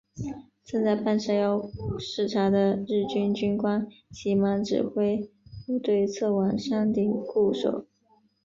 [0.63, 1.69] 正在半山腰
[1.99, 5.29] 视察的日军军官急忙指挥
[5.67, 7.85] 部队撤往山顶固守。